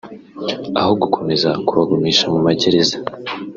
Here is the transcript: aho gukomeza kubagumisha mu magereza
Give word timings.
aho 0.79 0.91
gukomeza 1.01 1.49
kubagumisha 1.67 2.25
mu 2.33 2.39
magereza 2.45 2.95